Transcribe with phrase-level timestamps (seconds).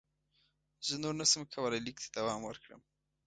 [0.87, 2.81] زه نور نه شم کولای لیک ته دوام ورکړم.